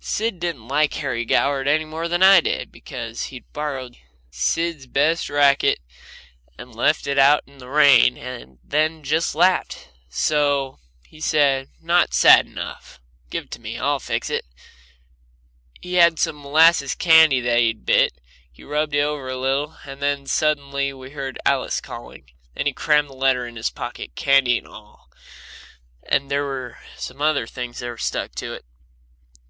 [0.00, 3.98] Sid didn't like Harry Goward any more than I did, because he'd borrowed
[4.30, 5.80] Sid's best racket
[6.56, 9.90] and left it out in the rain, and then just laughed.
[10.08, 13.00] So he said: "Not sad enough.
[13.28, 13.76] Give it to me.
[13.76, 14.46] I'll fix it."
[15.82, 19.38] He had some molasses candy that he'd bit, and he rubbed that over it a
[19.38, 23.68] little, and then suddenly we heard Alice calling, and he crammed the letter in his
[23.68, 25.10] pocket, candy and all,
[26.02, 28.64] and there were some other things in there that stuck to it.